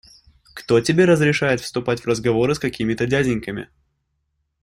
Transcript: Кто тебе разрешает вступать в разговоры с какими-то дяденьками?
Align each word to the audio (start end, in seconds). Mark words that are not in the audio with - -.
Кто 0.55 0.81
тебе 0.81 1.05
разрешает 1.05 1.61
вступать 1.61 2.01
в 2.01 2.07
разговоры 2.07 2.55
с 2.55 2.59
какими-то 2.59 3.05
дяденьками? 3.05 3.69